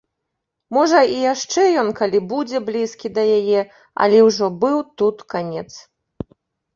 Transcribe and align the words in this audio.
Можа, 0.75 0.99
і 1.17 1.17
яшчэ 1.33 1.65
ён 1.81 1.89
калі 1.99 2.19
будзе 2.31 2.61
блізкі 2.69 3.11
да 3.17 3.25
яе, 3.39 3.61
але 4.07 4.23
ўжо 4.29 4.49
быў 4.65 4.77
тут 5.03 5.17
канец. 5.35 5.67